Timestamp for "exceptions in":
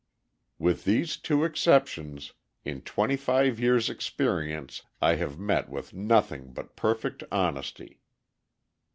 1.43-2.81